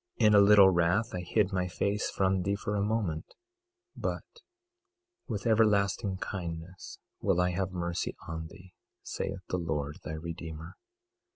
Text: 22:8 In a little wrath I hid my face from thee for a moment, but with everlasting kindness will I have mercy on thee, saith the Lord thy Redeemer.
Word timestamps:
22:8 0.19 0.27
In 0.27 0.33
a 0.33 0.39
little 0.41 0.69
wrath 0.71 1.13
I 1.13 1.19
hid 1.19 1.53
my 1.53 1.67
face 1.67 2.09
from 2.09 2.41
thee 2.41 2.55
for 2.55 2.75
a 2.75 2.81
moment, 2.81 3.35
but 3.95 4.25
with 5.27 5.45
everlasting 5.45 6.17
kindness 6.17 6.97
will 7.19 7.39
I 7.39 7.51
have 7.51 7.71
mercy 7.71 8.15
on 8.27 8.47
thee, 8.47 8.73
saith 9.03 9.45
the 9.49 9.59
Lord 9.59 9.97
thy 10.03 10.13
Redeemer. 10.13 10.73